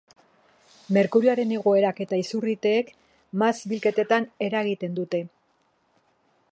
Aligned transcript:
Merkurioaren 0.95 1.51
igoerak 1.57 2.01
eta 2.07 2.19
izurriteek 2.21 2.89
mahats-bilketetan 3.43 4.27
eragiten 4.49 4.99
dute. 5.03 5.23